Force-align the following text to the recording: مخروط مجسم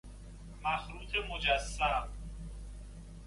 مخروط 0.63 1.11
مجسم 1.31 2.07